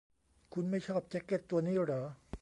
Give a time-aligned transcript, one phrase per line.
[0.53, 2.01] คุณไม่ชอบแจ๊คเก็ตตัวนี้หรอ